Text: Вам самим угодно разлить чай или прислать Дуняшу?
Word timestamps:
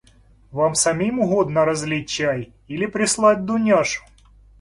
Вам 0.51 0.73
самим 0.73 1.19
угодно 1.19 1.63
разлить 1.63 2.09
чай 2.09 2.51
или 2.67 2.87
прислать 2.87 3.45
Дуняшу? 3.45 4.03